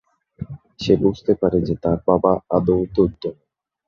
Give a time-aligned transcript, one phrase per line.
[0.79, 3.37] সে বুঝতে পারে যে তার বাবা আদৌ দৈত্য নন।